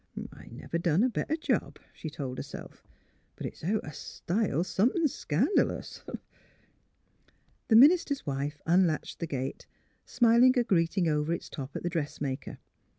[0.21, 2.81] *' I never done a better job," she told herself."
[3.35, 6.03] But it's out o' style, somethin' scandalous."
[7.67, 9.67] The minister's wife unlatched the gate,
[10.03, 12.57] smiling a greeting over its top at the dressmaker.